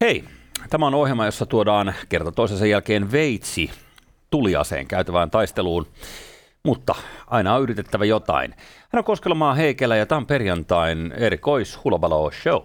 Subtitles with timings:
[0.00, 0.24] Hei,
[0.70, 3.70] tämä on ohjelma, jossa tuodaan kerta toisensa jälkeen veitsi
[4.30, 5.86] tuliaseen käytävään taisteluun,
[6.64, 6.94] mutta
[7.26, 8.54] aina on yritettävä jotain.
[8.90, 12.62] Hän on Koskelamaa Heikelä ja tämä on perjantain erikois Hulabalo Show.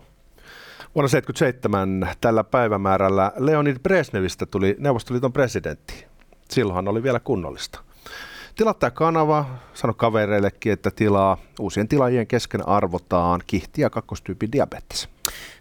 [0.95, 6.05] Vuonna 1977 tällä päivämäärällä Leonid Brezhnevistä tuli Neuvostoliiton presidentti.
[6.49, 7.79] Silloin oli vielä kunnollista.
[8.59, 15.09] Tilattaa kanava, sano kavereillekin, että tilaa uusien tilaajien kesken arvotaan kihti- ja kakkostyypin diabetes.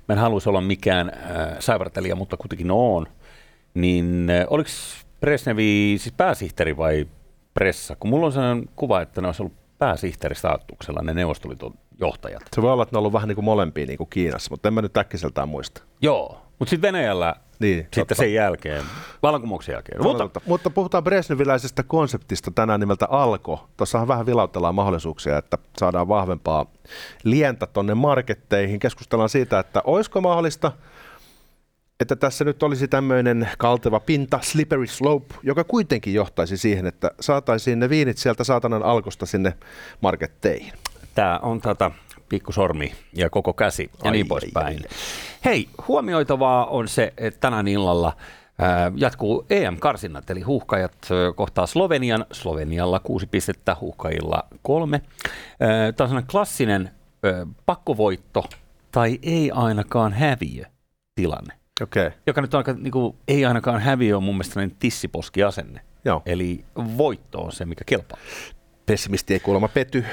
[0.08, 3.06] Mä en haluaisi olla mikään äh, saivartelija, mutta kuitenkin on.
[3.74, 4.70] Niin äh, oliko
[5.20, 7.06] Brezhnevi siis pääsihteeri vai
[7.54, 7.96] pressa?
[7.96, 12.42] Kun mulla on sellainen kuva, että ne olisi ollut pääsihteeristatuksella ne Neuvostoliiton johtajat.
[12.54, 14.68] Se voi olla, että ne on ollut vähän niin kuin molempia niin kuin Kiinassa, mutta
[14.68, 15.82] en mä nyt äkkiseltään muista.
[16.02, 18.14] Joo, mutta sitten Venäjällä Niin, sitten totta.
[18.14, 18.84] sen jälkeen,
[19.22, 20.02] vallankumouksen jälkeen.
[20.02, 23.68] Mutta, Mutta, mutta puhutaan Brezhneviläisestä konseptista tänään nimeltä Alko.
[23.76, 26.66] Tuossahan vähän vilautellaan mahdollisuuksia, että saadaan vahvempaa
[27.24, 28.78] lientä tonne marketteihin.
[28.80, 30.72] Keskustellaan siitä, että olisiko mahdollista,
[32.00, 37.78] että tässä nyt olisi tämmöinen kalteva pinta, slippery slope, joka kuitenkin johtaisi siihen, että saataisiin
[37.78, 39.54] ne viinit sieltä saatanan alkosta sinne
[40.00, 40.72] marketteihin.
[41.14, 41.90] Tämä on tätä
[42.28, 44.66] pikkusormi ja koko käsi ja Ai, niin poispäin.
[44.66, 44.78] ai.
[45.44, 48.16] Hei, huomioitavaa on se, että tänään illalla
[48.58, 52.26] ää, jatkuu EM-karsinnat, eli huuhkajat ö, kohtaa Slovenian.
[52.32, 55.02] Slovenialla kuusi pistettä, huuhkajilla kolme.
[55.60, 56.90] Ää, Tämä on klassinen
[57.66, 58.44] pakkovoitto
[58.92, 60.64] tai ei ainakaan häviö
[61.14, 62.10] tilanne, okay.
[62.26, 65.80] joka nyt on aika, niin kuin, ei ainakaan häviö on mun mielestä sellainen tissiposkiasenne.
[66.04, 66.22] joo.
[66.26, 68.18] Eli voitto on se, mikä kelpaa.
[68.86, 70.04] Pessimisti ei kuulemma pety.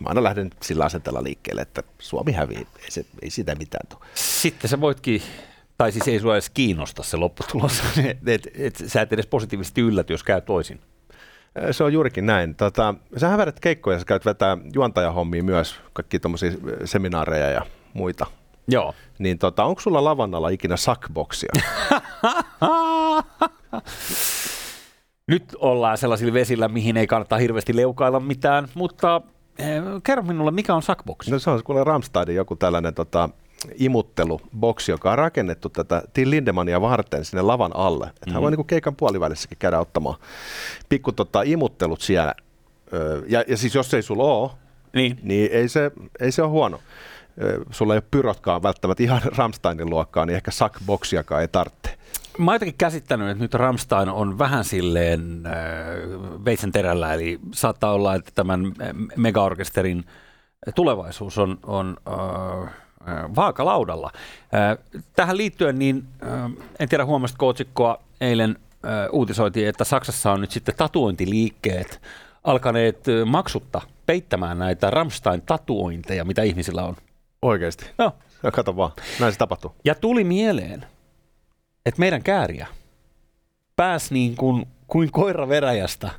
[0.00, 2.66] Mä aina lähden sillä asenteella liikkeelle, että Suomi hävii.
[2.82, 4.00] Ei, se, ei sitä mitään tule.
[4.14, 5.22] Sitten sä voitkin,
[5.78, 9.80] tai siis ei sua edes kiinnosta se lopputulos, että et, et, sä et edes positiivisesti
[9.80, 10.80] ylläty, jos käy toisin.
[11.70, 12.54] Se on juurikin näin.
[12.54, 16.52] Tota, sähän vedät keikkoja, sä käyt vetää juontajahommia myös, kaikki tuommoisia
[16.84, 18.26] seminaareja ja muita.
[18.68, 18.94] Joo.
[19.18, 21.52] Niin tota, onko sulla lavannalla ikinä sackboxia?
[25.26, 29.22] Nyt ollaan sellaisilla vesillä, mihin ei kannata hirveästi leukailla mitään, mutta
[30.02, 31.28] kerro minulle, mikä on Sackbox?
[31.28, 33.28] no se on kuule Ramstadin joku tällainen tota,
[33.74, 38.06] imutteluboksi, joka on rakennettu tätä Till Lindemania varten sinne lavan alle.
[38.06, 38.32] Että mm-hmm.
[38.32, 40.16] hän voi niinku keikan puolivälissäkin käydä ottamaan
[40.88, 42.34] pikku tota, imuttelut siellä.
[42.92, 44.50] Öö, ja, ja siis jos ei sulla ole,
[44.94, 45.18] Niin.
[45.22, 45.90] niin ei se,
[46.20, 46.80] ei se ole huono.
[47.70, 51.98] Sulla ei ole pyrotkaan välttämättä ihan Ramsteinin luokkaa, niin ehkä sackboxiakaan ei tarvitse.
[52.40, 55.52] Mä oon jotenkin käsittänyt, että nyt Ramstein on vähän silleen äh,
[56.44, 60.04] veitsen terällä, eli saattaa olla, että tämän äh, megaorkesterin
[60.74, 64.10] tulevaisuus on, on äh, äh, vaakalaudalla.
[64.54, 64.78] Äh,
[65.16, 70.50] tähän liittyen, niin äh, en tiedä huomasitko otsikkoa, eilen äh, uutisoitiin, että Saksassa on nyt
[70.50, 72.02] sitten tatuointiliikkeet
[72.44, 76.96] alkaneet äh, maksutta peittämään näitä Ramstein-tatuointeja, mitä ihmisillä on.
[77.42, 77.86] Oikeasti.
[77.98, 78.12] No.
[78.42, 79.74] No kato vaan, näin se tapahtuu.
[79.84, 80.86] Ja tuli mieleen,
[81.86, 82.66] että meidän kääriä
[83.76, 86.10] pääsi niin kuin, kuin koira veräjästä.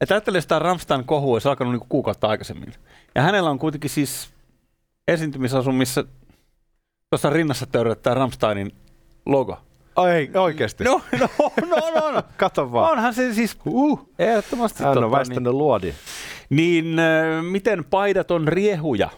[0.00, 2.72] Että ajattele sitä Ramstein kohua olisi alkanut niin kuukautta aikaisemmin.
[3.14, 4.30] Ja hänellä on kuitenkin siis
[5.08, 6.04] esiintymisasu, missä
[7.10, 8.72] tuossa rinnassa törröttää Ramsteinin
[9.26, 9.58] logo.
[9.96, 10.84] Ai, oikeasti?
[10.84, 11.28] No, no,
[11.66, 12.22] no, no, no.
[12.36, 12.92] Kato vaan.
[12.92, 14.84] Onhan se siis Uh, ehdottomasti.
[14.84, 15.94] hän tota, on väistänyt luodi.
[16.50, 19.10] niin, niin äh, miten paidaton riehuja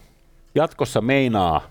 [0.55, 1.61] jatkossa meinaa?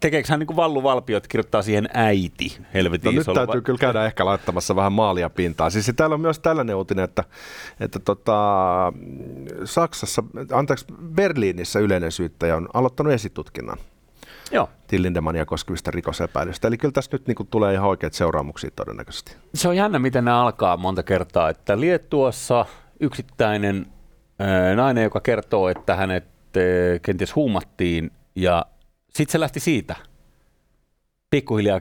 [0.00, 3.78] Tekeekö hän niin kuin Vallu Valpio, että kirjoittaa siihen äiti helvetin No nyt täytyy kyllä
[3.78, 5.70] käydä ehkä laittamassa vähän maalia pintaan.
[5.70, 7.24] Siis täällä on myös tällainen uutinen, että,
[7.80, 8.92] että tota,
[9.64, 13.78] Saksassa, anteeksi, Berliinissä yleinen syyttäjä on aloittanut esitutkinnan
[14.52, 14.68] Joo.
[14.86, 16.68] Till Lindemania koskevista rikosepäilystä.
[16.68, 19.36] Eli kyllä tässä nyt niin kuin tulee ihan oikeat seuraamuksia todennäköisesti.
[19.54, 22.66] Se on jännä, miten ne alkaa monta kertaa, että Liettuassa
[23.00, 23.86] yksittäinen
[24.38, 26.62] ää, nainen, joka kertoo, että hänet ää,
[27.02, 28.66] kenties huumattiin ja
[29.16, 29.96] sitten se lähti siitä
[31.30, 31.80] pikkuhiljaa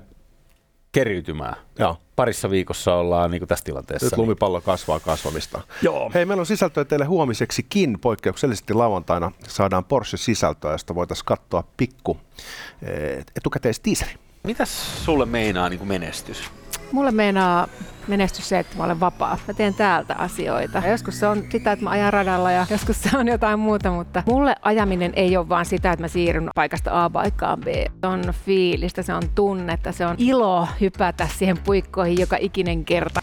[0.92, 1.56] keriytymään.
[1.80, 1.98] Joo.
[2.16, 4.06] Parissa viikossa ollaan niin tässä tilanteessa.
[4.06, 5.62] Nyt lumipallo kasvaa kasvamista.
[5.82, 6.12] Joo.
[6.14, 8.00] Hei, meillä on sisältöä teille huomiseksikin.
[8.00, 12.18] Poikkeuksellisesti lauantaina saadaan Porsche-sisältöä, josta voitaisiin katsoa pikku
[12.82, 14.14] eh, etukäteistiiseri.
[14.44, 16.52] Mitäs sulle meinaa niin kuin menestys?
[16.92, 17.68] Mulle meinaa
[18.08, 19.38] menestys se, että mä olen vapaa.
[19.48, 20.82] Mä teen täältä asioita.
[20.86, 23.92] Ja joskus se on sitä, että mä ajan radalla ja joskus se on jotain muuta,
[23.92, 27.68] mutta mulle ajaminen ei ole vaan sitä, että mä siirryn paikasta A paikkaan B.
[28.02, 33.22] Se on fiilistä, se on tunnetta, se on ilo hypätä siihen puikkoihin joka ikinen kerta.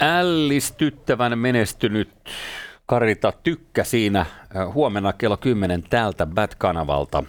[0.00, 2.10] ällistyttävän menestynyt
[2.90, 4.26] Karita Tykkä siinä
[4.74, 7.24] huomenna kello 10 täältä Bat-kanavalta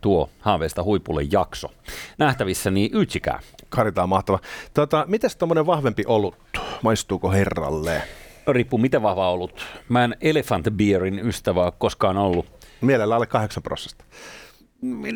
[0.00, 1.70] tuo Haaveista huipulle jakso.
[2.18, 3.40] Nähtävissä niin yksikään.
[3.68, 4.38] Karita on mahtava.
[4.74, 6.36] Tota, Miten tuommoinen vahvempi olut?
[6.82, 8.02] Maistuuko herralle?
[8.46, 9.66] Riippuu miten vahva ollut.
[9.88, 12.46] Mä en Elephant Beerin ystävä koskaan ollut.
[12.80, 14.06] Mielellä alle 8 prosenttia.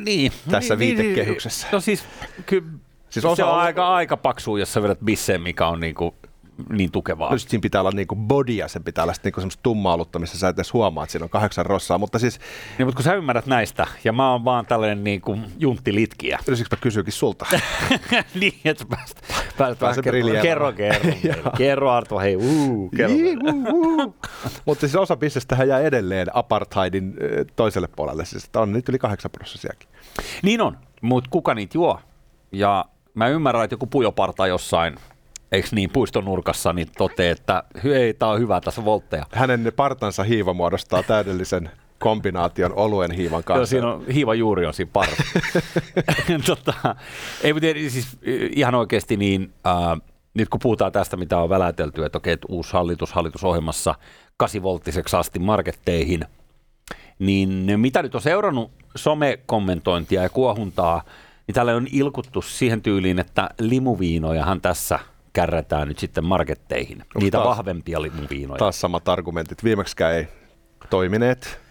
[0.05, 0.33] Niin.
[0.51, 1.67] Tässä niin, viitekehyksessä.
[1.73, 2.05] No siis,
[2.47, 2.65] ky,
[3.11, 6.15] siis osa se on, on aika, aika paksu, jos sä vedät bisseen, mikä on niinku
[6.69, 7.31] niin tukevaa.
[7.31, 10.49] No siinä pitää olla niinku bodia, sen pitää olla niinku semmoista tummaa olutta, missä sä
[10.49, 12.41] et edes huomaa, että siinä on kahdeksan rossaa, mutta siis...
[12.79, 16.39] Niin, mutta kun sä ymmärrät näistä, ja mä oon vaan tällainen niinku junttilitkiä.
[16.55, 17.47] Siksi mä kysyykin sulta.
[18.41, 19.21] niin, että päästä,
[19.59, 20.73] päästä vähän kerro, kerro,
[21.23, 23.17] kerro, kerro Arto, hei, uu, kerro.
[23.17, 23.39] Niin,
[24.67, 27.15] mutta siis osa bisnestähän jää edelleen apartheidin
[27.57, 29.89] toiselle puolelle, siis on nyt yli kahdeksan prossisiakin.
[30.43, 32.01] Niin on, mutta kuka niitä juo?
[32.53, 34.97] Ja mä ymmärrän, että joku pujoparta jossain
[35.53, 39.27] eikö niin, puiston nurkassa, niin toteaa, että hei, tämä on hyvä tässä voltteja.
[39.33, 43.77] Hänen partansa hiiva muodostaa täydellisen kombinaation oluen hiivan kanssa.
[43.77, 45.09] Joo, siinä on, hiiva juuri on siinä par.
[46.47, 46.97] tota,
[47.43, 48.19] ei, mutta siis
[48.57, 50.01] ihan oikeasti niin, äh,
[50.35, 53.95] nyt kun puhutaan tästä, mitä on välätelty, että okei, että uusi hallitus hallitusohjelmassa
[54.45, 56.25] 8-volttiseksi asti marketteihin,
[57.19, 61.03] niin mitä nyt on seurannut somekommentointia ja kuohuntaa,
[61.47, 64.99] niin täällä on ilkuttu siihen tyyliin, että limuviinojahan tässä–
[65.33, 67.01] kärrätään nyt sitten marketteihin.
[67.01, 68.59] Onko Niitä taas, vahvempia limuviinoja.
[68.59, 69.65] Taas samat argumentit.
[69.65, 70.29] Viimeksikään ei
[70.91, 71.63] toimineet.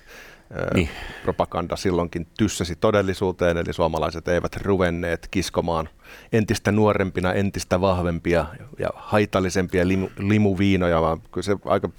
[0.74, 0.90] Niin.
[1.24, 5.90] Propaganda silloinkin tyssäsi todellisuuteen, eli suomalaiset eivät ruvenneet kiskomaan
[6.34, 8.46] entistä nuorempina, entistä vahvempia
[8.80, 11.90] ja haitallisempia limu, limuviinoja, vaan kyllä se aika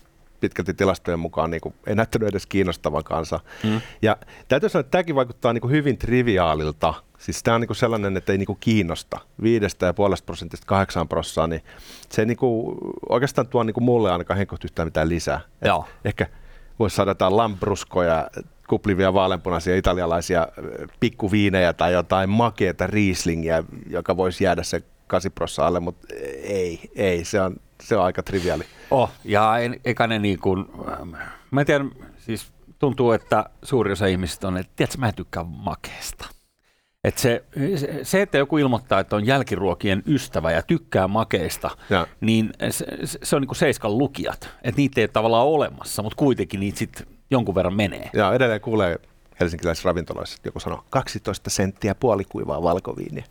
[0.41, 3.41] pitkälti tilastojen mukaan niin kuin, ei näyttänyt edes kiinnostavan kanssa.
[3.65, 3.81] Mm.
[4.03, 4.17] Ja
[4.49, 6.95] täytyy sanoa, että tämäkin vaikuttaa niin kuin hyvin triviaalilta.
[7.23, 9.21] Siis tämä on niin kuin sellainen, että ei niin kuin kiinnosta.
[9.43, 11.63] Viidestä ja puolesta prosentista kahdeksaan prossaa, niin
[12.09, 12.79] se ei niin kuin,
[13.09, 15.41] oikeastaan tuo niin kuin mulle ainakaan henkilöt yhtään mitään lisää.
[15.65, 15.89] Joo.
[16.05, 16.27] Ehkä
[16.79, 18.29] voisi saada jotain lampruskoja,
[18.69, 20.49] kuplivia vaaleanpunaisia italialaisia
[21.01, 26.07] pikkuviinejä tai jotain makeata riislingiä, joka voisi jäädä se 8 prossaa alle, mutta
[26.43, 28.65] ei, ei, se on, se on aika triviaali.
[28.91, 30.67] Oh, ja en, eikä ne niin kuin,
[31.51, 31.85] mä en tiedä,
[32.19, 36.42] siis tuntuu, että suuri osa ihmisistä on, että tiedätkö, mä en tykkää makeesta.
[37.05, 37.45] Et se,
[38.03, 42.07] se, että joku ilmoittaa, että on jälkiruokien ystävä ja tykkää makeista, ja.
[42.21, 42.87] niin se,
[43.23, 44.49] se on niin kuin seiskan lukijat.
[44.63, 48.11] Että niitä ei tavallaan ole olemassa, mutta kuitenkin niitä sitten jonkun verran menee.
[48.13, 48.99] Ja edelleen kuulee
[49.41, 53.25] helsinkiläisissä ravintoloissa, että joku sanoo 12 senttiä puolikuivaa valkoviiniä.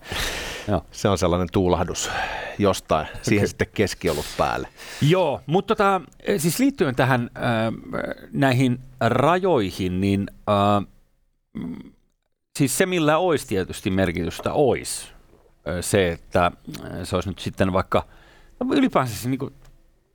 [0.67, 0.85] Joo.
[0.91, 2.11] Se on sellainen tuulahdus
[2.59, 3.47] jostain, siihen okay.
[3.47, 4.67] sitten keskiolut päälle.
[5.01, 6.01] Joo, mutta tota,
[6.37, 7.43] siis liittyen tähän äh,
[8.31, 10.87] näihin rajoihin, niin äh,
[12.57, 15.07] siis se millä olisi tietysti merkitystä olisi
[15.81, 16.51] se, että
[17.03, 18.05] se olisi nyt sitten vaikka,
[18.59, 19.53] no ylipäänsä se niin kuin,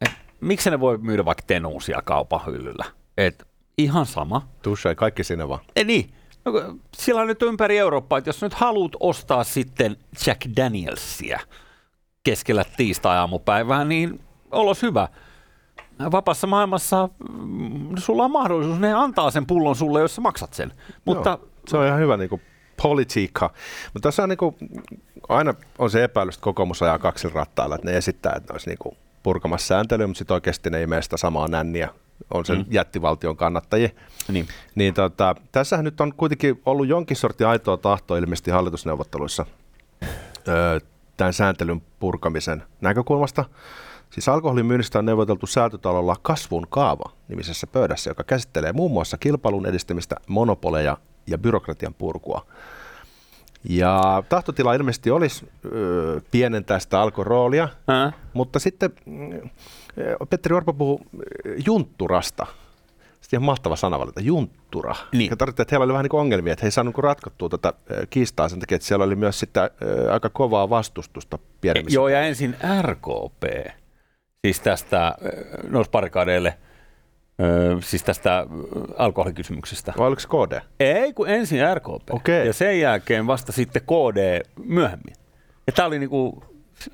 [0.00, 2.84] että miksi ne voi myydä vaikka tenuusia kaupan hyllyllä,
[3.16, 3.44] että
[3.78, 4.48] ihan sama.
[4.62, 5.60] Tusha, kaikki sinne vaan.
[5.76, 6.10] Ei niin,
[6.46, 6.52] No,
[6.96, 9.96] sillä on nyt ympäri Eurooppaa, että jos nyt haluat ostaa sitten
[10.26, 11.40] Jack Danielsia
[12.24, 15.08] keskellä tiistai-aamupäivää, niin olos hyvä.
[16.12, 20.72] Vapaassa maailmassa mm, sulla on mahdollisuus, ne antaa sen pullon sulle, jos sä maksat sen.
[21.04, 22.42] Mutta Joo, se on ihan hyvä niin kuin
[22.82, 23.50] politiikka.
[23.94, 24.56] Mutta tässä on niin kuin,
[25.28, 28.70] aina on se epäilys, että kokoomus ajaa kaksilla rattailla, että ne esittää, että ne olisi
[28.70, 31.88] niin kuin purkamassa sääntelyä, mutta sitten oikeasti ne ei mene sitä samaa nänniä
[32.34, 32.64] on sen mm.
[32.70, 33.88] jättivaltion kannattajia.
[34.28, 34.48] Niin.
[34.74, 39.46] niin tota, tässähän nyt on kuitenkin ollut jonkin sorti aitoa tahtoa ilmeisesti hallitusneuvotteluissa
[40.48, 40.80] öö,
[41.16, 43.44] tämän sääntelyn purkamisen näkökulmasta.
[44.10, 49.66] Siis alkoholin myynnistä on neuvoteltu säätötalolla kasvun kaava nimisessä pöydässä, joka käsittelee muun muassa kilpailun
[49.66, 50.96] edistämistä, monopoleja
[51.26, 52.46] ja byrokratian purkua.
[53.68, 55.48] Ja tahtotila ilmeisesti olisi
[56.30, 57.68] pienentää sitä alkoroolia,
[58.32, 58.90] mutta sitten
[60.30, 61.00] Petteri Orpo puhuu
[61.66, 62.46] juntturasta.
[63.20, 64.94] Sitten ihan mahtava sanavalinta, junttura.
[65.12, 65.30] Niin.
[65.30, 67.72] Ja tarvittiin, että heillä oli vähän niin ongelmia, että he ei saanut ratkottua tätä
[68.10, 69.70] kiistaa sen takia, että siellä oli myös sitten
[70.10, 71.96] aika kovaa vastustusta pienemmissä.
[71.96, 73.42] Joo, ja ensin RKP,
[74.44, 75.14] siis tästä
[75.68, 75.90] nousi
[77.36, 78.46] parikaadeille, siis tästä
[78.96, 79.92] alkoholikysymyksestä.
[79.98, 80.60] Vai oliko se KD?
[80.80, 82.10] Ei, kun ensin RKP.
[82.10, 82.46] Okay.
[82.46, 85.14] Ja sen jälkeen vasta sitten KD myöhemmin.
[85.66, 86.44] Ja tämä oli niinku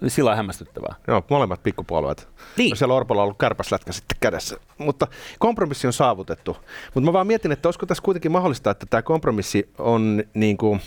[0.08, 0.94] sillä hämmästyttävää.
[1.08, 2.28] Joo, molemmat pikkupuolueet.
[2.56, 2.70] Niin.
[2.70, 4.56] No siellä Orpolla on ollut kärpäslätkä sitten kädessä.
[4.78, 5.06] Mutta
[5.38, 6.56] kompromissi on saavutettu.
[6.94, 10.80] Mutta mä vaan mietin, että olisiko tässä kuitenkin mahdollista, että tämä kompromissi on niin kuin,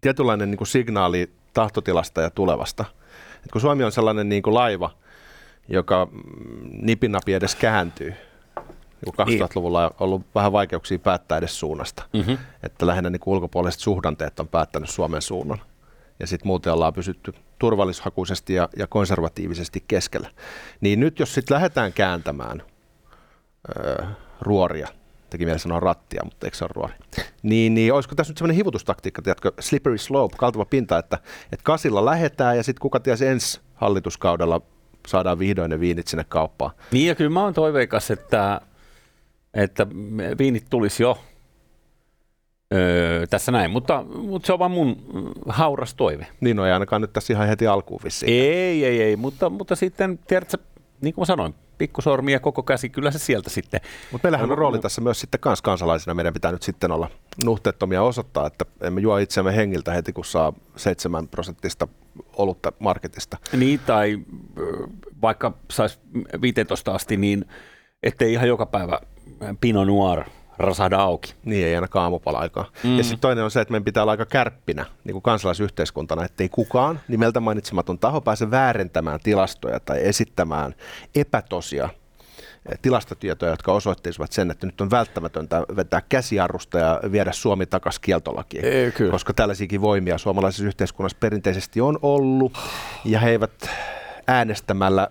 [0.00, 2.84] tietynlainen niin kuin signaali tahtotilasta ja tulevasta.
[3.44, 4.90] Et kun Suomi on sellainen niin kuin laiva,
[5.68, 6.08] joka
[6.82, 8.14] nipinapi edes kääntyy,
[9.06, 9.86] 2000-luvulla niin.
[9.86, 12.02] on ollut vähän vaikeuksia päättää edes suunnasta.
[12.12, 12.38] Mm-hmm.
[12.62, 15.58] Että lähinnä niin ulkopuoliset suhdanteet on päättänyt Suomen suunnan
[16.20, 20.30] ja sitten muuten ollaan pysytty turvallishakuisesti ja, ja konservatiivisesti keskellä.
[20.80, 22.62] Niin nyt jos sitten lähdetään kääntämään
[23.76, 24.06] öö,
[24.40, 24.88] ruoria.
[25.30, 26.94] Teki mielessä sanoa rattia, mutta eikö se ole ruori?
[27.42, 31.18] Niin, niin olisiko tässä nyt semmoinen hivutustaktiikka, tiedätkö, slippery slope, kaltava pinta, että,
[31.52, 34.60] että kasilla lähetään ja sitten kuka ties ensi hallituskaudella
[35.08, 36.70] saadaan vihdoin ne viinit sinne kauppaan.
[36.92, 38.60] Niin ja kyllä mä oon toiveikas, että,
[39.54, 39.86] että
[40.38, 41.18] viinit tulisi jo
[42.74, 44.96] öö, tässä näin, mutta, mutta se on vaan mun
[45.48, 46.26] hauras toive.
[46.40, 48.32] Niin on, ei ainakaan nyt tässä ihan heti alkuun vissiin.
[48.32, 50.58] Ei, ei, ei, mutta, mutta sitten, tiedätkö,
[51.00, 53.80] niin kuin mä sanoin, pikkusormi ja koko käsi, kyllä se sieltä sitten.
[54.12, 56.14] Mutta meillähän on rooli tässä myös sitten kans kansalaisina.
[56.14, 57.10] Meidän pitää nyt sitten olla
[57.44, 61.88] nuhteettomia osoittaa, että emme juo itseämme hengiltä heti, kun saa 7 prosenttista
[62.36, 63.38] olutta marketista.
[63.52, 64.18] Niin, tai
[65.22, 65.98] vaikka saisi
[66.40, 67.44] 15 asti, niin
[68.02, 69.00] ettei ihan joka päivä
[69.60, 70.24] Pinot Noir
[70.58, 71.34] rasada auki.
[71.44, 72.70] Niin, ei ainakaan aamupala aikaa.
[72.84, 72.96] Mm.
[72.96, 76.48] Ja sitten toinen on se, että meidän pitää olla aika kärppinä niin kuin kansalaisyhteiskuntana, ettei
[76.48, 80.74] kukaan nimeltä mainitsematon taho pääse väärentämään tilastoja tai esittämään
[81.14, 81.88] epätosia
[82.72, 88.02] eh, tilastotietoja, jotka osoittaisivat sen, että nyt on välttämätöntä vetää käsiarrusta ja viedä Suomi takaisin
[88.02, 88.64] kieltolakiin.
[88.64, 89.10] Ei, kyllä.
[89.10, 92.58] Koska tällaisiakin voimia suomalaisessa yhteiskunnassa perinteisesti on ollut,
[93.04, 93.70] ja he eivät
[94.28, 95.08] äänestämällä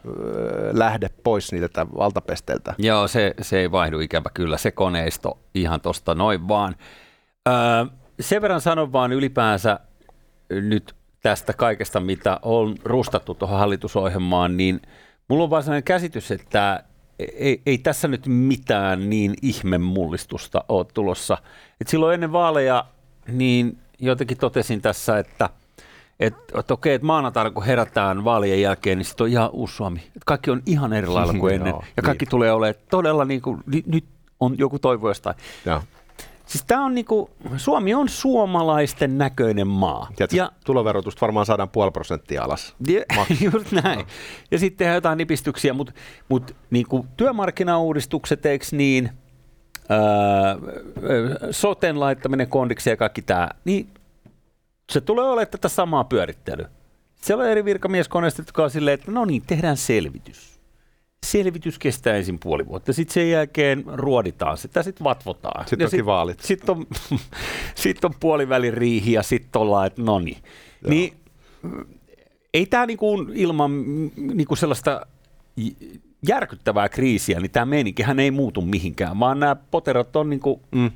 [0.71, 2.73] lähde pois niiltä valtapesteiltä.
[2.77, 6.75] Joo, se, se ei vaihdu ikävä kyllä, se koneisto ihan tosta noin vaan.
[7.47, 7.85] Öö,
[8.19, 9.79] sen verran sanon vaan ylipäänsä
[10.49, 14.81] nyt tästä kaikesta, mitä on rustattu tuohon hallitusohjelmaan, niin
[15.27, 16.83] mulla on vaan sellainen käsitys, että
[17.19, 21.37] ei, ei tässä nyt mitään niin ihme mullistusta ole tulossa.
[21.81, 22.85] Et silloin ennen vaaleja,
[23.27, 25.49] niin jotenkin totesin tässä, että–
[26.19, 29.99] että et okei, että maanantaina kun herätään vaalien jälkeen, niin sitten on ihan uusi Suomi.
[29.99, 31.69] Et kaikki on ihan eri lailla kuin ennen.
[31.69, 32.29] Joo, ja kaikki niin.
[32.29, 34.05] tulee olemaan todella niin kuin, ni, nyt
[34.39, 35.35] on joku toivo jostain.
[36.45, 40.07] Siis tämä on niinku, Suomi on suomalaisten näköinen maa.
[40.15, 42.75] Tiedätkö, ja tuloverotusta varmaan saadaan puoli prosenttia alas.
[42.87, 43.01] Ja,
[43.51, 43.99] just näin.
[43.99, 44.05] No.
[44.51, 45.93] Ja sitten tehdään jotain nipistyksiä, mutta
[46.29, 49.09] mut, niinku, työmarkkinauudistukset, eikö niin,
[49.91, 53.89] öö, soten laittaminen kondiksi ja kaikki tämä, niin
[54.91, 56.69] se tulee olemaan tätä samaa pyörittelyä.
[57.21, 60.57] Siellä on eri virkamieskoneista, jotka on silleen, että no niin, tehdään selvitys.
[61.25, 62.93] Selvitys kestää ensin puoli vuotta.
[62.93, 65.67] Sitten sen jälkeen ruoditaan sitä, sitten vatvotaan.
[65.67, 66.39] Sitten sit, vaalit.
[66.39, 66.85] Sitten on,
[67.75, 70.37] sit on puolivälin riihi ja sitten ollaan, että no niin.
[70.87, 71.13] niin
[72.53, 73.71] ei tämä niinku ilman
[74.15, 75.05] niinku sellaista
[76.27, 80.61] järkyttävää kriisiä, niin tämä meininkihän ei muutu mihinkään, vaan nämä poterot on niinku...
[80.71, 80.91] Mm.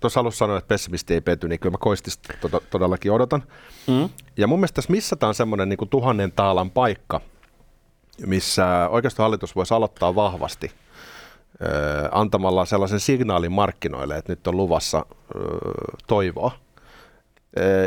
[0.00, 3.42] Tuossa alussa sanoin, että pessimisti ei pety, niin kyllä mä koistista to- todellakin odotan.
[3.86, 4.08] Mm.
[4.36, 7.20] Ja mun mielestä tässä missataan semmoinen niin tuhannen taalan paikka,
[8.26, 10.70] missä oikeastaan hallitus voisi aloittaa vahvasti
[11.62, 11.68] ö,
[12.12, 15.38] antamalla sellaisen signaalin markkinoille, että nyt on luvassa ö,
[16.06, 16.50] toivoa.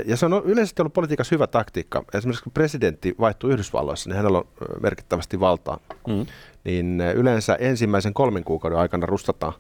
[0.06, 2.04] Ja se on yleisesti ollut politiikassa hyvä taktiikka.
[2.13, 4.48] Esimerkiksi kun presidentti vaihtuu Yhdysvalloissa, niin hänellä on
[4.82, 5.80] merkittävästi valtaa.
[6.08, 6.25] Mm.
[6.63, 9.54] Niin yleensä ensimmäisen kolmen kuukauden aikana rustataan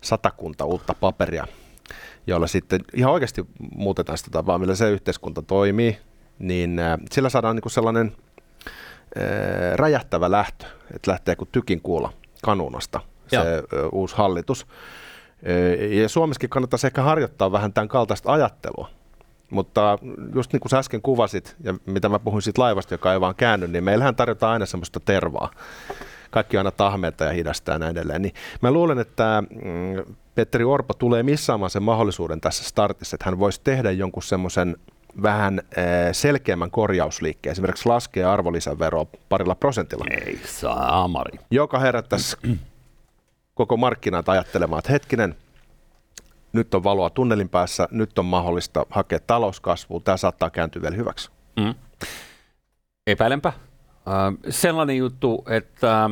[0.00, 1.46] satakunta uutta paperia
[2.26, 3.46] joilla sitten ihan oikeasti
[3.76, 5.98] muutetaan sitä tapaa, millä se yhteiskunta toimii,
[6.38, 8.16] niin äh, sillä saadaan niin kuin sellainen
[9.18, 9.24] äh,
[9.74, 12.12] räjähtävä lähtö, että lähtee kuin tykin kuulla
[12.42, 13.44] kanunasta se äh,
[13.92, 14.66] uusi hallitus.
[15.90, 18.90] Ja Suomessakin kannattaisi ehkä harjoittaa vähän tämän kaltaista ajattelua.
[19.50, 19.98] Mutta
[20.34, 23.34] just niin kuin sä äsken kuvasit, ja mitä mä puhuin siitä laivasta, joka ei vaan
[23.34, 25.50] käänny, niin meillähän tarjotaan aina semmoista tervaa.
[26.30, 28.22] Kaikki aina tahmeita ja hidastaa ja näin edelleen.
[28.22, 33.38] Niin mä luulen, että mm, Petteri Orpo tulee missaamaan sen mahdollisuuden tässä startissa, että hän
[33.38, 34.76] voisi tehdä jonkun semmoisen
[35.22, 40.04] vähän eh, selkeämmän korjausliikkeen, esimerkiksi laskee arvonlisäveroa parilla prosentilla.
[40.10, 41.38] Ei saa amari.
[41.50, 42.36] Joka herättäisi
[43.54, 45.36] koko markkinat ajattelemaan, että hetkinen,
[46.52, 51.30] nyt on valoa tunnelin päässä, nyt on mahdollista hakea talouskasvua, tämä saattaa kääntyä vielä hyväksi.
[51.56, 51.74] Mm.
[53.06, 53.52] Epäilenpä.
[54.08, 56.10] Äh, sellainen juttu, että äh,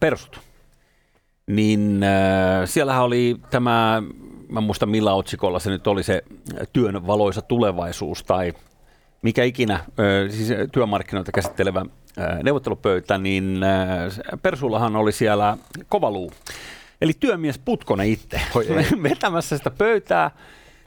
[0.00, 0.40] persut
[1.48, 4.02] niin äh, siellähän oli tämä,
[4.48, 6.22] mä muistan millä otsikolla se nyt oli se
[6.72, 8.52] työn valoisa tulevaisuus tai
[9.22, 9.84] mikä ikinä, äh,
[10.30, 11.80] siis työmarkkinoita käsittelevä
[12.18, 15.56] äh, neuvottelupöytä, niin äh, Persullahan oli siellä
[15.88, 16.32] kovaluu.
[17.00, 18.40] Eli työmies Putkonen itse
[19.02, 20.30] vetämässä sitä pöytää.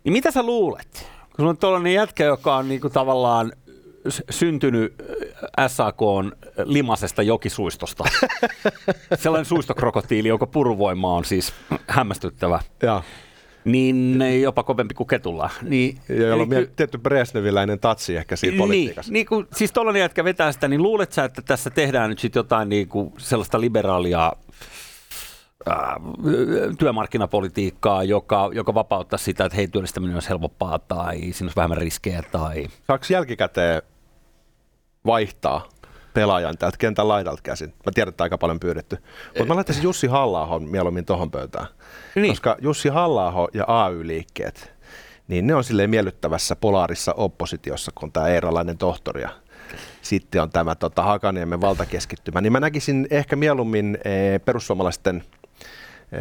[0.04, 1.08] Niin mitä sä luulet?
[1.22, 3.52] Kun sulla on tuollainen jätkä, joka on niinku tavallaan
[4.30, 4.94] syntynyt
[5.68, 6.00] SAK
[6.64, 8.04] limasesta jokisuistosta.
[9.16, 11.54] Sellainen suistokrokotiili, jonka puruvoima on siis
[11.88, 12.60] hämmästyttävä.
[12.82, 13.04] Ja.
[13.66, 15.50] Niin jopa kovempi kuin ketulla.
[15.62, 19.14] Niin, ja jolla on ky- tietty Brezhneviläinen tatsi ehkä siinä niin, politiikassa.
[19.14, 22.40] Niin, kun, siis tuollainen jätkä vetää sitä, niin luulet sä, että tässä tehdään nyt sitten
[22.40, 24.34] jotain niin kuin sellaista liberaalia
[26.80, 32.24] työmarkkinapolitiikkaa, joka, joka vapauttaa sitä, että hei, työllistäminen olisi helpompaa tai siinä olisi vähemmän riskejä.
[32.32, 32.68] Tai...
[32.88, 33.82] Saako jälkikäteen
[35.06, 35.70] vaihtaa
[36.14, 37.70] pelaajan täältä kentän laidalta käsin.
[37.70, 38.98] Mä tiedän, että aika paljon pyydetty.
[39.28, 41.68] Mutta mä laittaisin Jussi halla mieluummin tuohon pöytään.
[42.16, 42.32] Niin.
[42.32, 44.74] Koska Jussi halla ja AY-liikkeet,
[45.28, 49.30] niin ne on silleen miellyttävässä polaarissa oppositiossa, kun tämä Eerolainen tohtori ja
[50.02, 52.42] sitten on tämä tota, Hakaniemen valtakeskittymä.
[52.42, 55.24] Niin mä näkisin ehkä mieluummin e, perussuomalaisten
[56.12, 56.18] e,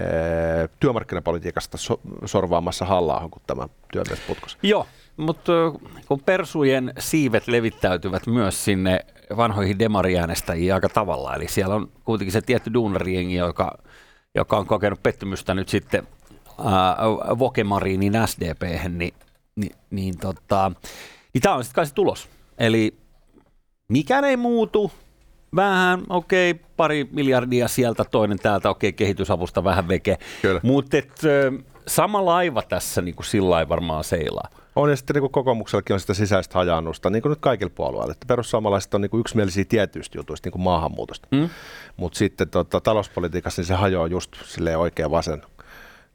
[0.81, 4.59] työmarkkinapolitiikasta so, sorvaamassa halla kuin tämä työmiesputkos.
[4.63, 4.87] Joo,
[5.21, 5.53] mutta
[6.09, 9.01] kun persujen siivet levittäytyvät myös sinne
[9.37, 13.79] vanhoihin demariäänestäjiin aika tavalla, eli siellä on kuitenkin se tietty duunariengi, joka,
[14.35, 16.07] joka on kokenut pettymystä nyt sitten
[16.61, 19.15] äh, Vokemariinin SDP, niin,
[19.57, 20.73] niin, niin, tota,
[21.35, 22.29] niin tämä on sitten kai se tulos.
[22.59, 22.95] Eli
[23.89, 24.93] mikään ei muutu,
[25.57, 30.19] vähän, okei, okay, pari miljardia sieltä, toinen täältä, okei, okay, kehitysavusta vähän veke,
[30.63, 30.97] mutta
[31.87, 34.49] sama laiva tässä niin kuin sillä varmaan seilaa.
[34.81, 38.13] On ja sitten niin kokoomuksellakin on sitä sisäistä hajannusta, niin kuin nyt kaikilla puolueilla.
[38.13, 41.29] Että perussuomalaiset on niin kuin yksimielisiä tietyistä jutuista, niin kuin maahanmuutosta.
[41.31, 41.49] Mm.
[41.97, 45.43] Mutta sitten tota, talouspolitiikassa niin se hajoaa just silleen oikea vasen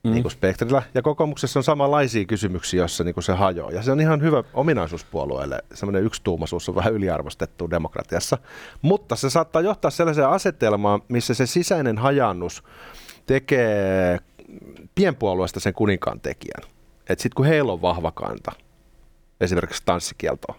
[0.03, 0.11] mm.
[0.11, 0.81] niin kuin spektrillä.
[0.93, 3.71] Ja kokoomuksessa on samanlaisia kysymyksiä, joissa niin kuin se hajoaa.
[3.71, 5.59] Ja se on ihan hyvä ominaisuus puolueelle.
[5.73, 8.37] Semmoinen yksituumaisuus on vähän yliarvostettu demokratiassa.
[8.81, 12.63] Mutta se saattaa johtaa sellaiseen asetelmaan, missä se sisäinen hajannus
[13.25, 14.19] tekee
[14.95, 16.74] pienpuolueesta sen kuninkaan tekijän.
[17.09, 18.51] Että sitten kun heillä on vahva kanta,
[19.41, 20.55] esimerkiksi tanssikieltoa,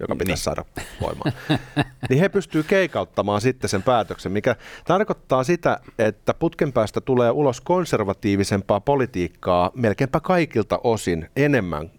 [0.00, 0.44] joka pitäisi niin.
[0.44, 0.64] saada
[1.00, 1.32] voimaan,
[2.08, 7.60] niin he pystyy keikauttamaan sitten sen päätöksen, mikä tarkoittaa sitä, että putken päästä tulee ulos
[7.60, 11.90] konservatiivisempaa politiikkaa melkeinpä kaikilta osin enemmän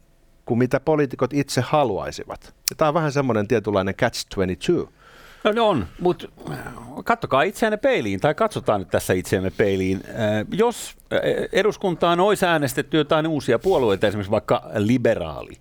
[0.46, 2.56] kuin mitä poliitikot itse haluaisivat.
[2.70, 4.89] Ja tämä on vähän semmoinen tietynlainen catch-22.
[5.43, 6.58] No ne on, mutta äh,
[7.05, 10.01] katsokaa itseänne peiliin, tai katsotaan nyt tässä itseämme peiliin.
[10.10, 11.19] Äh, jos äh,
[11.51, 15.53] eduskuntaan olisi äänestetty jotain uusia puolueita, esimerkiksi vaikka liberaali,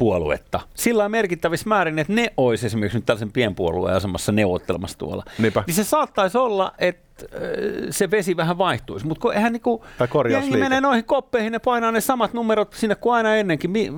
[0.00, 0.60] puoluetta.
[0.74, 5.24] Sillä on merkittävissä määrin, että ne olisi esimerkiksi nyt tällaisen pienpuolueen asemassa neuvottelemassa tuolla.
[5.38, 5.64] Niinpä.
[5.66, 7.26] Niin se saattaisi olla, että
[7.90, 9.06] se vesi vähän vaihtuisi.
[9.06, 9.84] Mutta eihän niinku,
[10.30, 13.90] jengi menee noihin koppeihin ja painaa ne samat numerot sinne kuin aina ennenkin, mi,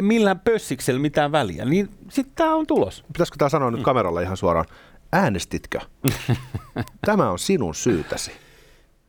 [0.00, 1.64] millään pössiksellä mitään väliä.
[1.64, 3.04] Niin sitten tämä on tulos.
[3.12, 4.66] Pitäisikö tämä sanoa nyt kameralla ihan suoraan?
[5.12, 5.80] Äänestitkö?
[7.06, 8.43] tämä on sinun syytäsi.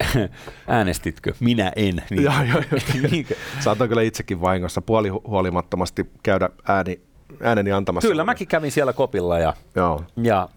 [0.68, 1.34] Äänestitkö?
[1.40, 2.04] Minä en.
[2.10, 2.24] Niin.
[2.24, 3.38] Joo, joo, joo.
[3.64, 7.00] Saatan kyllä itsekin vahingossa puolihuolimattomasti käydä ääni,
[7.42, 8.08] ääneni antamassa.
[8.08, 10.04] Kyllä, mäkin kävin siellä kopilla ja, joo.
[10.18, 10.50] ja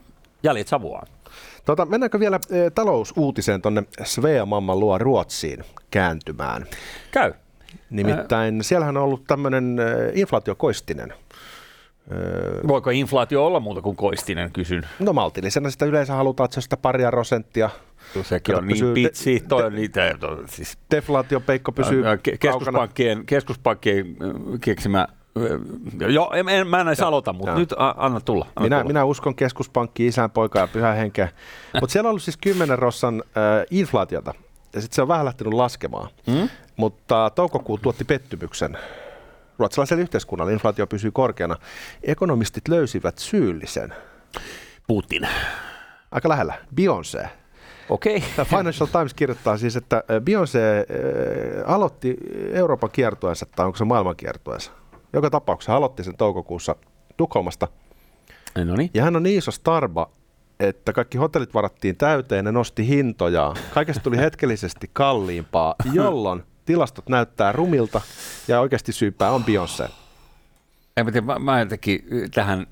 [0.43, 1.07] jäljet savuaan.
[1.65, 6.67] Tota, mennäänkö vielä e, talousuutiseen tuonne Svea Mamman luo Ruotsiin kääntymään?
[7.11, 7.33] Käy.
[7.91, 8.61] Nimittäin äh.
[8.63, 9.77] siellähän on ollut tämmöinen
[10.15, 11.13] inflaatiokoistinen.
[12.69, 14.83] Voiko inflaatio olla muuta kuin koistinen, kysyn?
[14.99, 17.71] No maltillisena sitä yleensä halutaan, että se on sitä paria prosenttia
[18.23, 20.15] Sekin on niin pitsi, toi on niitä,
[20.47, 22.05] siis Deflaatiopeikko pysyy
[22.41, 24.17] keskuspankkien, keskuspankkien
[24.61, 25.09] keksimä
[26.09, 28.47] Joo, en, en, mä en edes aloita, mutta nyt a, anna tulla.
[28.57, 28.89] Anna minä, tulla.
[28.89, 31.29] minä uskon keskuspankki, isän, poika ja pyhä henkeä.
[31.81, 34.35] mutta siellä on ollut siis 10 rossan äh, inflaatiota,
[34.75, 36.11] ja sitten se on vähän lähtenyt laskemaan.
[36.27, 36.49] Mm?
[36.77, 38.79] Mutta toukokuu tuotti pettymyksen.
[39.59, 41.57] Ruotsalaisella yhteiskunnalla inflaatio pysyy korkeana.
[42.03, 43.95] Ekonomistit löysivät syyllisen.
[44.87, 45.29] Putin.
[46.11, 46.55] Aika lähellä.
[46.75, 47.29] Beyoncé.
[47.89, 48.17] Okei.
[48.17, 48.45] Okay.
[48.45, 50.87] Financial Times kirjoittaa siis, että Beyoncé
[51.67, 52.17] aloitti
[52.53, 54.71] Euroopan kiertueensa, tai onko se maailman kiertueensa.
[55.13, 56.77] Joka tapauksessa aloitti sen toukokuussa
[57.17, 57.69] Tukholmasta.
[58.65, 58.91] No niin.
[58.95, 60.11] Ja hän on niin iso starba,
[60.61, 63.55] että kaikki hotellit varattiin täyteen, ne nosti hintoja.
[63.75, 68.01] Kaikesta tuli hetkellisesti kalliimpaa, jolloin tilastot näyttää rumilta
[68.49, 69.91] ja oikeasti syypää on Beyoncé.
[70.97, 72.05] En mä, tiedä, mä, mä jotenkin
[72.35, 72.67] tähän,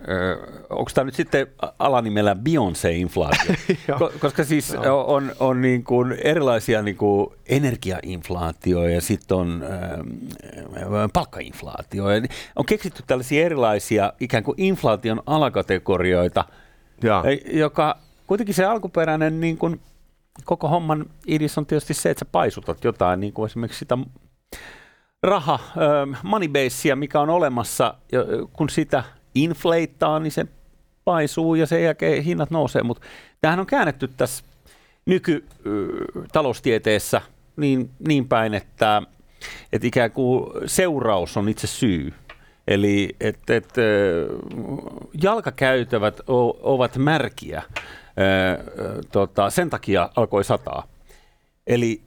[0.71, 1.47] onko tämä nyt sitten
[1.79, 3.55] alanimellä Beyoncé-inflaatio?
[4.21, 5.01] Koska siis no.
[5.01, 12.11] on, on niin kuin erilaisia niin kuin energiainflaatio ja sitten on äh, palkkainflaatio.
[12.11, 12.23] Ja
[12.57, 16.45] on keksitty tällaisia erilaisia ikään kuin inflaation alakategorioita,
[17.03, 17.25] ja.
[17.53, 19.81] joka kuitenkin se alkuperäinen niin kuin,
[20.45, 23.99] koko homman idis on tietysti se, että sä paisutat jotain, niin kuin esimerkiksi sitä
[25.23, 25.59] raha,
[26.23, 27.95] moneybasea, mikä on olemassa,
[28.53, 30.47] kun sitä infleittaa, niin se
[31.05, 32.83] paisuu ja sen jälkeen hinnat nousee.
[32.83, 33.07] Mutta
[33.41, 34.45] tämähän on käännetty tässä
[35.07, 37.21] nykytaloustieteessä
[37.57, 39.03] niin, niin päin, että,
[39.73, 42.15] että ikään kuin seuraus on itse syy.
[42.69, 43.69] Eli että et,
[45.23, 46.21] jalkakäytävät
[46.61, 47.63] ovat märkiä.
[49.13, 50.87] Tota, sen takia alkoi sataa.
[51.67, 52.01] Eli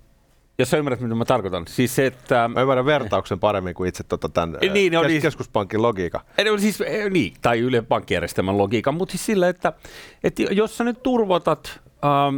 [0.60, 1.68] jos sä ymmärrät, mitä mä tarkoitan.
[1.68, 2.48] Siis se, että...
[2.48, 6.22] Mä ymmärrän vertauksen paremmin kuin itse tota tämän niin, no, kes- niin, keskuspankin logiika.
[6.58, 9.74] Siis, niin, tai Yle pankkijärjestelmän logiika, mutta siis sillä, että,
[10.24, 12.38] että jos sä nyt turvotat ähm,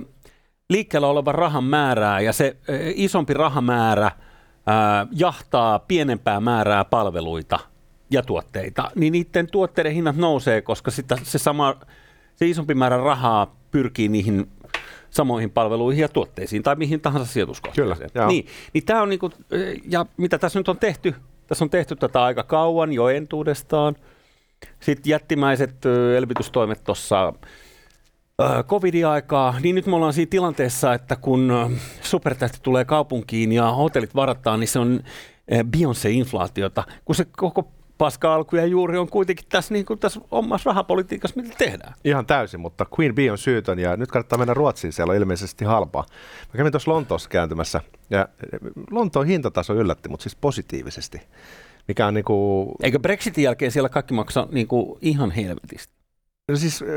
[0.70, 4.14] liikkeellä olevan rahan määrää ja se äh, isompi rahamäärä äh,
[5.12, 7.60] jahtaa pienempää määrää palveluita
[8.10, 11.76] ja tuotteita, niin niiden tuotteiden hinnat nousee, koska sitä, se sama
[12.36, 14.50] se isompi määrä rahaa pyrkii niihin
[15.10, 17.98] samoihin palveluihin ja tuotteisiin tai mihin tahansa sijoituskohteeseen.
[17.98, 18.28] Kyllä, joo.
[18.28, 19.30] niin, niin tämä on niinku,
[19.90, 21.16] ja mitä tässä nyt on tehty,
[21.48, 23.96] tässä on tehty tätä aika kauan jo entuudestaan.
[24.80, 25.76] Sitten jättimäiset
[26.18, 27.34] elvytystoimet tuossa
[28.68, 34.60] covid-aikaa, niin nyt me ollaan siinä tilanteessa, että kun supertähti tulee kaupunkiin ja hotellit varataan,
[34.60, 35.00] niin se on
[35.52, 40.70] Beyoncé-inflaatiota, kun se koko paska alku ja juuri on kuitenkin tässä, niin kuin tässä omassa
[40.70, 41.94] rahapolitiikassa, mitä tehdään.
[42.04, 45.66] Ihan täysin, mutta Queen Bee on syytön ja nyt kannattaa mennä Ruotsiin, siellä on ilmeisesti
[45.66, 46.06] halpaa.
[46.54, 48.28] Mä kävin tuossa Lontoossa kääntymässä ja
[48.92, 51.22] Lontoon hintataso yllätti, mutta siis positiivisesti.
[51.88, 56.01] Mikä on niinku, Eikö Brexitin jälkeen siellä kaikki maksaa niin kuin ihan helvetisti?
[56.52, 56.88] No siis äh,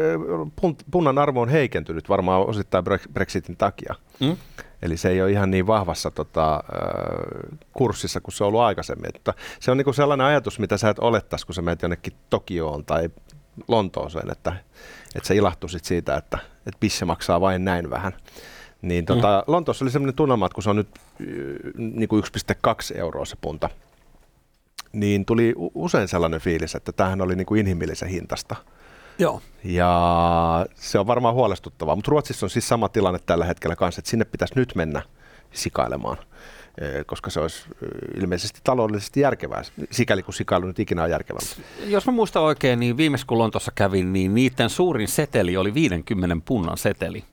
[0.61, 3.95] pun- punnan arvo on heikentynyt varmaan osittain Bre- Brexitin takia.
[4.21, 4.37] Mm?
[4.83, 9.11] Eli se ei ole ihan niin vahvassa tota, äh, kurssissa kuin se on ollut aikaisemmin.
[9.15, 12.85] Että se on niinku sellainen ajatus, mitä sä et olettaisi, kun sä menet jonnekin Tokioon
[12.85, 13.11] tai
[13.69, 14.53] Lontooseen, että,
[15.15, 18.13] että sä ilahtuisit siitä, että, että pisse maksaa vain näin vähän.
[18.83, 19.53] Niin tota, mm.
[19.53, 20.89] Lontoossa oli sellainen tunnelma, että kun se on nyt
[21.77, 23.71] niin kuin 1,2 euroa se punta,
[24.93, 28.57] niin tuli usein sellainen fiilis, että tämähän oli niin kuin inhimillisen hintasta.
[29.19, 29.41] Joo.
[29.65, 34.11] Ja se on varmaan huolestuttavaa, mutta Ruotsissa on siis sama tilanne tällä hetkellä kanssa, että
[34.11, 35.03] sinne pitäisi nyt mennä
[35.53, 36.17] sikailemaan,
[36.81, 41.41] eh, koska se olisi eh, ilmeisesti taloudellisesti järkevää, sikäli kun sikailu nyt ikinä on järkevää.
[41.87, 46.37] Jos mä muistan oikein, niin viimeis kun Lontossa kävin, niin niiden suurin seteli oli 50
[46.45, 47.25] punnan seteli,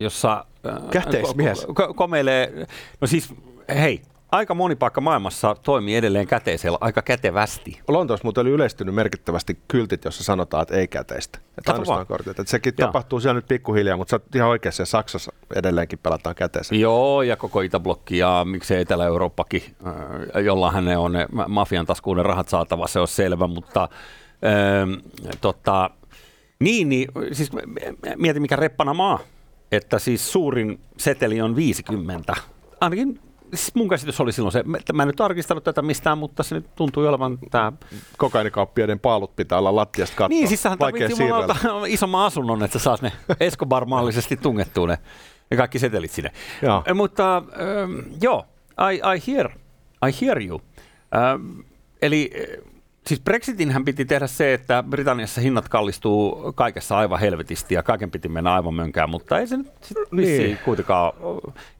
[0.00, 0.44] jossa...
[0.66, 1.64] äh, Käteismies.
[1.64, 2.66] ko- ko- komeilee,
[3.00, 3.34] no siis
[3.68, 7.80] hei, aika moni paikka maailmassa toimii edelleen käteisellä aika kätevästi.
[7.88, 11.38] Lontoossa muuten oli yleistynyt merkittävästi kyltit, jossa sanotaan, että ei käteistä.
[11.58, 12.28] Että ainoastaan kortit.
[12.28, 12.86] Että sekin Joo.
[12.86, 16.80] tapahtuu siellä nyt pikkuhiljaa, mutta sä oot ihan oikeassa Saksassa edelleenkin pelataan käteisen.
[16.80, 22.16] Joo, ja koko Itäblokki ja miksei Etelä-Eurooppakin, äh, jollahan ne on ne ma- mafian taskuun
[22.16, 23.88] ne rahat saatava, se on selvä, mutta
[24.44, 24.92] ähm,
[25.40, 25.90] tota,
[26.60, 27.50] niin, niin, siis
[28.16, 29.18] mieti mikä reppana maa,
[29.72, 32.34] että siis suurin seteli on 50.
[32.80, 33.20] Ainakin
[33.54, 36.54] siis mun käsitys oli silloin se, että mä en nyt tarkistanut tätä mistään, mutta se
[36.54, 37.72] nyt tuntui olevan tämä
[38.18, 40.28] Kokainikauppiaiden paalut pitää olla lattiasta kattoa.
[40.28, 40.78] Niin, siis sähän
[41.10, 41.56] jumalauta
[41.86, 44.98] isomman asunnon, että sä saas ne Escobar-mallisesti tungettua ne,
[45.50, 46.32] ne kaikki setelit sinne.
[46.62, 46.82] Joo.
[46.86, 48.46] Eh, Mutta ähm, joo,
[48.92, 49.50] I, I, hear,
[50.08, 50.60] I hear you.
[51.14, 51.60] Ähm,
[52.02, 52.30] eli
[53.08, 58.28] siis Brexitinhän piti tehdä se, että Britanniassa hinnat kallistuu kaikessa aivan helvetisti ja kaiken piti
[58.28, 59.72] mennä aivan mönkään, mutta ei se nyt
[60.12, 60.58] Niin.
[60.64, 61.12] kuitenkaan.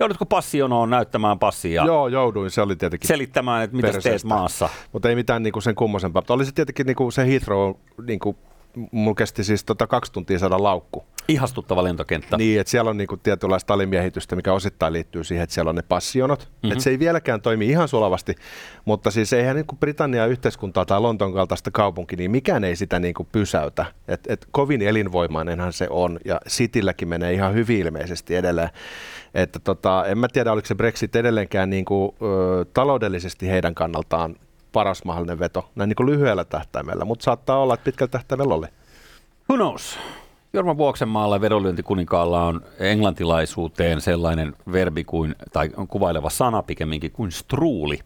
[0.01, 2.51] Joudutko passionoon näyttämään passia Joo, jouduin.
[2.51, 4.69] Se oli tietenkin selittämään, että mitä teet maassa?
[4.93, 6.23] Mutta ei mitään niinku sen kummosempaa.
[6.29, 7.75] Oli se tietenkin niinku se Heathrow,
[8.07, 8.37] niinku,
[8.91, 11.05] mulla kesti siis tota kaksi tuntia saada laukku.
[11.29, 12.37] Ihastuttava lentokenttä.
[12.37, 15.83] Niin, että siellä on niinku tietynlaista alimiehitystä, mikä osittain liittyy siihen, että siellä on ne
[15.83, 16.41] passionot.
[16.41, 16.49] Mhm.
[16.49, 16.73] Mm-hmm.
[16.73, 18.35] Että se ei vieläkään toimi ihan sulavasti,
[18.85, 23.29] mutta siis eihän niinku Britannia yhteiskuntaa tai Lontoon kaltaista kaupunki, niin mikään ei sitä niinku
[23.33, 23.87] pysäytä.
[24.09, 28.71] Et, et kovin elinvoimainenhan se on, ja Citylläkin menee ihan hyvin ilmeisesti edelleen.
[29.35, 34.37] Että tota, en mä tiedä, oliko se Brexit edelleenkään niinku, ö, taloudellisesti heidän kannaltaan
[34.73, 38.67] paras mahdollinen veto, näin niinku lyhyellä tähtäimellä, mutta saattaa olla, että pitkällä tähtäimellä oli.
[39.51, 39.99] Who knows?
[40.53, 47.99] Jorma Vuoksenmaalla vedonlyöntikuninkaalla on englantilaisuuteen sellainen verbi kuin, tai kuvaileva sana pikemminkin kuin struuli,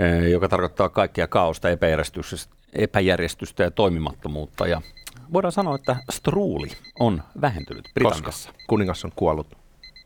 [0.00, 4.66] eh, joka tarkoittaa kaikkia kaosta, epäjärjestystä, epäjärjestystä ja toimimattomuutta.
[4.66, 4.82] Ja
[5.32, 6.68] voidaan sanoa, että struuli
[7.00, 8.48] on vähentynyt Britanniassa.
[8.48, 9.56] Koska kuningas on kuollut,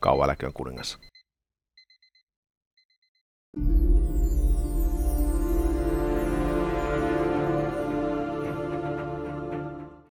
[0.01, 0.99] kauan eläköön kuningas.